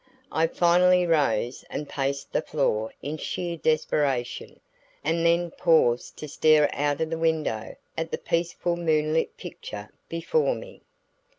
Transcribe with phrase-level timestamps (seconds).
[0.31, 4.59] I finally rose and paced the floor in sheer desperation,
[5.03, 10.55] and then paused to stare out of the window at the peaceful moonlit picture before
[10.55, 10.81] me.